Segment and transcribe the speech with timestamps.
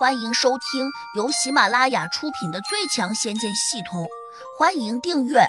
[0.00, 4.04] 欢迎收听由喜马拉雅出品的《最强仙剑系统》，
[4.58, 5.40] 欢迎订阅。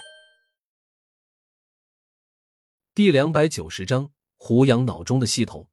[2.94, 5.70] 第两百九十章：胡杨脑中的系统。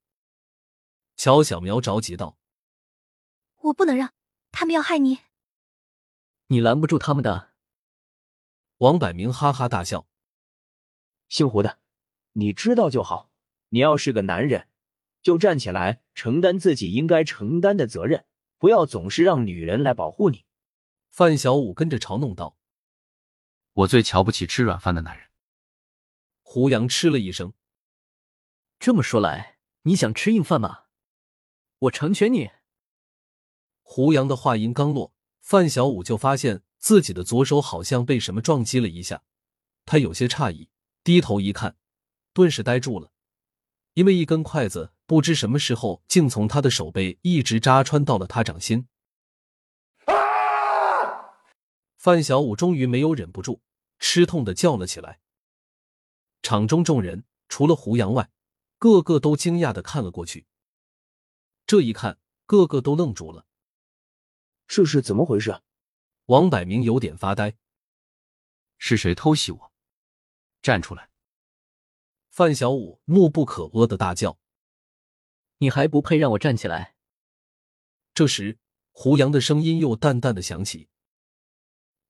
[1.16, 2.38] 乔小苗着急道
[3.62, 4.12] ：“我不能让
[4.52, 5.18] 他们要害你，
[6.46, 7.50] 你拦不住他们的。”
[8.78, 10.06] 王百明哈哈大笑
[11.28, 11.80] ：“姓胡的，
[12.34, 13.32] 你知道就好。
[13.70, 14.68] 你要是个男人，
[15.20, 18.24] 就站起来承担自己应该承担的责任。”
[18.58, 20.44] 不要总是让女人来保护你。
[21.08, 22.58] 范小五跟着嘲弄道
[23.72, 25.28] ：“我最瞧不起吃软饭的男人。”
[26.42, 27.52] 胡杨嗤了一声
[28.78, 30.84] ：“这么说来，你想吃硬饭吗？
[31.78, 32.50] 我成全你。”
[33.82, 39.22] 胡杨的话音刚落，范小五就发现自己的左手好像被什么撞击了一下，
[39.84, 40.70] 他有些诧异，
[41.02, 41.76] 低头一看，
[42.32, 43.12] 顿时呆住了。
[43.98, 48.86] 因为一根筷子不知什么时候竟从他的手背一直扎穿到了他掌心。
[51.96, 53.60] 范小五终于没有忍不住，
[53.98, 55.18] 吃痛的叫了起来。
[56.42, 58.30] 场中众人除了胡杨外，
[58.78, 60.46] 个个都惊讶的看了过去。
[61.66, 63.46] 这一看，个个都愣住了。
[64.68, 65.60] 这是怎么回事？
[66.26, 67.56] 王百明有点发呆。
[68.76, 69.72] 是谁偷袭我？
[70.62, 71.10] 站出来！
[72.38, 74.38] 范小五怒不可遏的大叫
[75.58, 76.94] ：“你还不配让我站起来！”
[78.14, 78.60] 这时，
[78.92, 80.88] 胡杨的声音又淡淡的响起。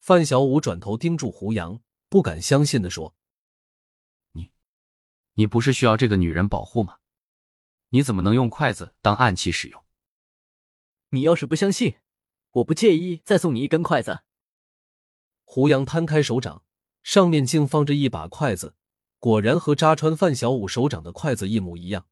[0.00, 3.16] 范小五转头盯住胡杨，不敢相信的说
[4.32, 4.52] ：“你，
[5.32, 6.98] 你不是需要这个女人保护吗？
[7.88, 9.82] 你怎么能用筷子当暗器使用？
[11.08, 12.00] 你要是不相信，
[12.50, 14.24] 我不介意再送你一根筷子。”
[15.44, 16.66] 胡杨摊开手掌，
[17.02, 18.74] 上面竟放着一把筷子。
[19.18, 22.06] 果然和扎穿范小五手掌的筷子一模一样。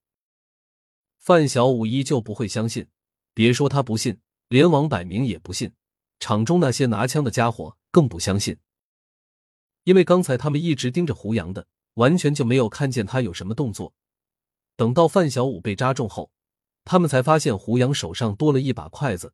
[1.18, 2.88] 范小五依旧不会相信，
[3.34, 5.72] 别说他不信，连王百明也不信，
[6.18, 8.58] 场中那些拿枪的家伙更不相信，
[9.84, 13.94] 因为刚才他们一直盯着胡杨的，完全就没有看见他有什么动作。
[14.76, 16.31] 等到范小五被扎中后，
[16.84, 19.32] 他们才发现胡杨手上多了一把筷子。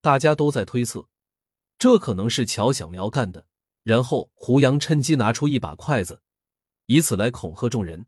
[0.00, 1.08] 大家都在推测，
[1.78, 3.46] 这可能是乔小苗干的，
[3.82, 6.22] 然后胡杨趁机拿出一把筷子。
[6.86, 8.06] 以此来恐吓众人，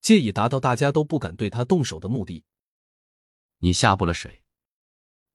[0.00, 2.44] 借以达到大家都不敢对他动手的目的。
[3.58, 4.44] 你吓不了谁，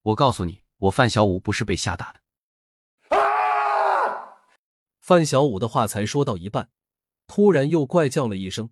[0.01, 2.21] 我告诉你，我范小五不是被吓大的。
[4.99, 6.69] 范小五的话才说到一半，
[7.27, 8.69] 突然又怪叫了一声。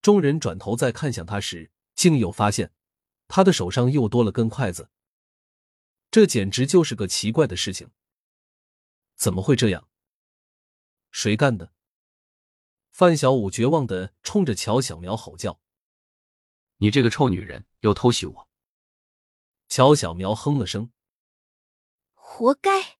[0.00, 2.72] 众人转头再看向他时，竟又发现
[3.28, 4.90] 他的手上又多了根筷子。
[6.10, 7.90] 这简直就是个奇怪的事情。
[9.14, 9.88] 怎么会这样？
[11.10, 11.72] 谁干的？
[12.92, 15.58] 范小五绝望的冲着乔小苗吼叫
[16.76, 18.48] ：“你这个臭女人，又偷袭我！”
[19.66, 20.92] 乔小苗哼了声
[22.12, 22.98] ：“活该。”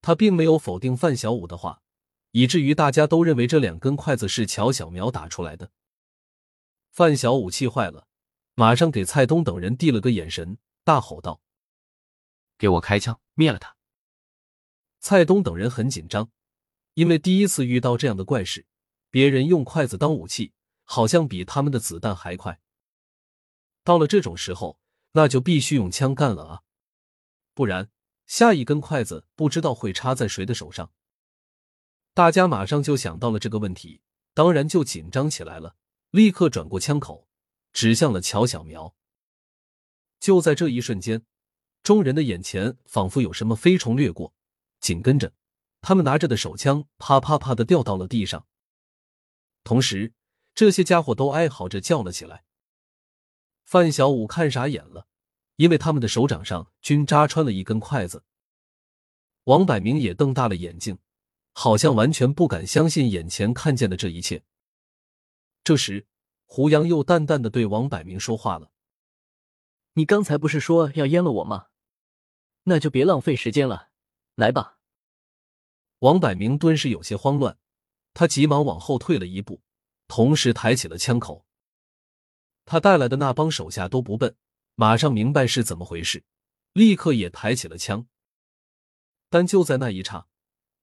[0.00, 1.82] 他并没有否定范小五的话，
[2.30, 5.72] 以至于大家都认为这两根筷子是乔小苗打出来的。
[6.92, 8.06] 范小五气坏了，
[8.54, 11.42] 马上给蔡东等人递了个眼神，大吼道
[12.56, 13.76] ：“给我开枪，灭了他！”
[15.00, 16.30] 蔡东等人很紧张。
[16.98, 18.66] 因为第一次遇到这样的怪事，
[19.08, 22.60] 别人用筷子当武器，好像比他们的子弹还快。
[23.84, 24.80] 到了这种时候，
[25.12, 26.62] 那就必须用枪干了啊！
[27.54, 27.88] 不然
[28.26, 30.90] 下一根筷子不知道会插在谁的手上。
[32.14, 34.00] 大家马上就想到了这个问题，
[34.34, 35.76] 当然就紧张起来了，
[36.10, 37.28] 立刻转过枪口，
[37.72, 38.92] 指向了乔小苗。
[40.18, 41.24] 就在这一瞬间，
[41.84, 44.34] 众人的眼前仿佛有什么飞虫掠过，
[44.80, 45.32] 紧跟着。
[45.80, 48.46] 他们拿着的手枪啪啪啪的掉到了地上，
[49.64, 50.12] 同时，
[50.54, 52.44] 这些家伙都哀嚎着叫了起来。
[53.64, 55.06] 范小五看傻眼了，
[55.56, 58.24] 因为他们的手掌上均扎穿了一根筷子。
[59.44, 60.98] 王百明也瞪大了眼睛，
[61.52, 64.42] 好像完全不敢相信眼前看见的这一切。
[65.62, 66.06] 这时，
[66.46, 68.72] 胡杨又淡淡的对王百明说话了
[69.94, 71.66] ：“你刚才不是说要阉了我吗？
[72.64, 73.90] 那就别浪费时间了，
[74.34, 74.76] 来吧。”
[76.00, 77.58] 王百明顿时有些慌乱，
[78.14, 79.62] 他急忙往后退了一步，
[80.06, 81.44] 同时抬起了枪口。
[82.64, 84.36] 他带来的那帮手下都不笨，
[84.76, 86.24] 马上明白是怎么回事，
[86.72, 88.06] 立刻也抬起了枪。
[89.28, 90.28] 但就在那一刹，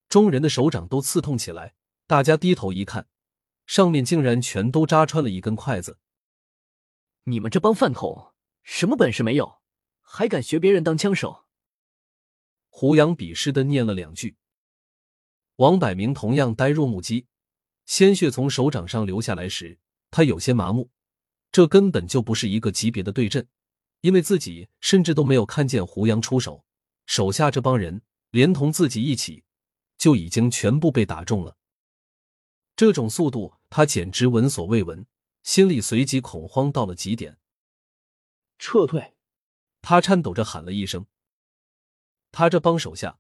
[0.10, 1.76] 众人的手掌都刺痛起来。
[2.08, 3.08] 大家低头一看，
[3.66, 5.98] 上面竟然全都扎穿了一根筷子。
[7.24, 9.62] 你们这帮饭桶，什么本事没有，
[10.02, 11.46] 还敢学别人当枪手？
[12.70, 14.36] 胡杨鄙视的念了两句。
[15.58, 17.28] 王百明同样呆若木鸡，
[17.86, 19.80] 鲜血从手掌上流下来时，
[20.12, 20.90] 他有些麻木。
[21.50, 23.48] 这根本就不是一个级别的对阵，
[24.02, 26.66] 因为自己甚至都没有看见胡杨出手，
[27.06, 29.46] 手下这帮人连同自己一起，
[29.98, 31.56] 就已经全部被打中了。
[32.76, 35.08] 这种速度，他简直闻所未闻，
[35.44, 37.38] 心里随即恐慌到了极点。
[38.60, 39.14] 撤退！
[39.82, 41.06] 他颤抖着喊了一声。
[42.34, 43.20] 他这帮手下，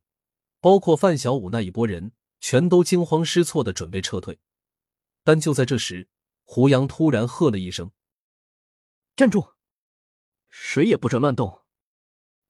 [0.59, 2.11] 包括范小五那一拨人，
[2.47, 4.37] 全都惊慌失措的准备撤退。
[5.23, 6.09] 但就在这时，
[6.43, 7.89] 胡杨突然喝了一声
[9.17, 9.55] ：“站住！
[10.47, 11.63] 谁也不准乱动！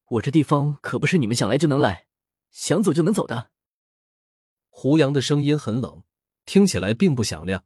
[0.10, 2.08] 我这地方可不是你们想来就能来，
[2.52, 3.52] 想走就能走的。”
[4.68, 6.04] 胡杨的声音很冷，
[6.44, 7.64] 听起来并不响亮，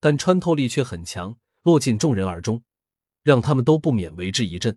[0.00, 2.64] 但穿透力却很强，落进众人耳中，
[3.22, 4.76] 让他们都不免为之一震。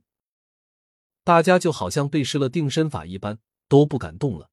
[1.23, 4.51] 大家就好像被施了定身法一般，都不敢动了。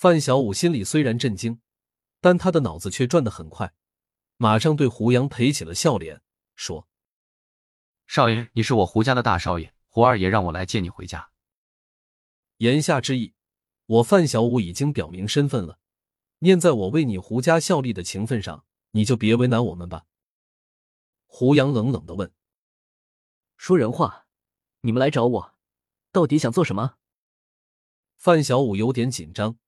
[0.00, 1.60] 范小五心里虽然震惊，
[2.20, 3.74] 但他的脑子却转得很快。
[4.36, 6.22] 马上对胡杨赔起了笑脸，
[6.54, 6.86] 说
[8.06, 11.32] ：“少爷，你是我胡家的大少爷，胡二爷让我来接你回家。
[12.58, 13.34] 言下之意，
[13.86, 15.80] 我范小五已经表明身份了，
[16.38, 20.06] 念在我为你胡家效力的情分上，你就别为难我们吧。”
[21.26, 22.32] 胡杨冷冷的问
[23.58, 24.28] ：“说人话，
[24.82, 25.54] 你们来找我，
[26.12, 26.98] 到底想做什么？”
[28.16, 29.58] 范小五有点紧张，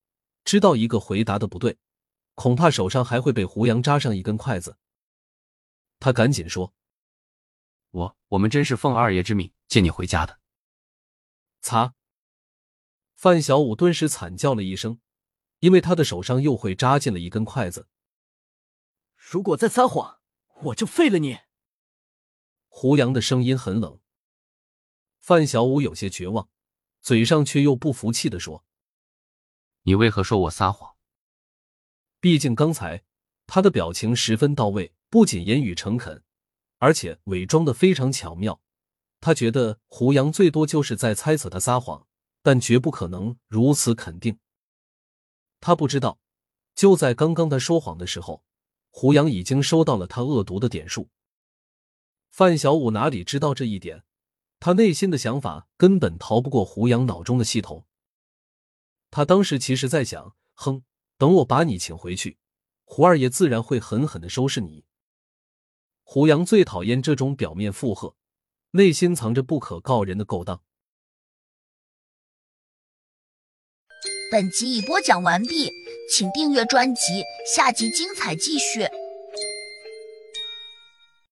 [0.45, 1.79] 知道一个回答的不对。
[2.35, 4.79] 恐怕手上还会被胡杨扎上一根筷子。
[5.99, 6.73] 他赶紧说
[7.91, 10.41] ：“我我们真是奉二爷之命接你回家的。”
[11.61, 11.95] 擦！
[13.15, 15.01] 范小五顿时惨叫了一声，
[15.59, 17.89] 因为他的手上又会扎进了一根筷子。
[19.15, 20.21] 如果再撒谎，
[20.63, 21.41] 我就废了你！
[22.69, 24.01] 胡杨的声音很冷。
[25.19, 26.49] 范小五有些绝望，
[27.03, 28.65] 嘴上却又不服气的说
[29.82, 30.94] ：“你为何说我撒谎？”
[32.21, 33.03] 毕竟刚才
[33.47, 36.23] 他的表情十分到位，不仅言语诚恳，
[36.79, 38.61] 而且伪装的非常巧妙。
[39.21, 42.06] 他觉得胡杨最多就是在猜测他撒谎，
[42.43, 44.38] 但绝不可能如此肯定。
[45.61, 46.19] 他不知道，
[46.75, 48.43] 就在刚刚他说谎的时候，
[48.91, 51.09] 胡杨已经收到了他恶毒的点数。
[52.31, 54.05] 范小五哪里知道这一点？
[54.59, 57.87] 他内心的想法根本逃不过胡杨脑中的系统。
[59.11, 60.83] 他当时其实在想，哼。
[61.19, 62.39] 等我把你请回去，
[62.87, 64.87] 胡二爷自然会狠狠的收拾你。
[66.03, 68.17] 胡杨最讨厌这种表面附和，
[68.71, 70.62] 内心藏着不可告人的勾当。
[74.33, 75.71] 本集已播讲完毕，
[76.11, 77.23] 请订阅专辑，
[77.55, 78.89] 下集精彩继续。